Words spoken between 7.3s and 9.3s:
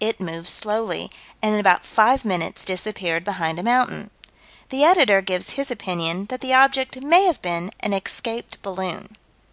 been an escaped balloon.